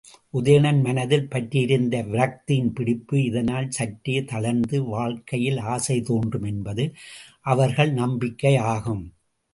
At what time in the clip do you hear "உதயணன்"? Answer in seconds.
0.33-0.79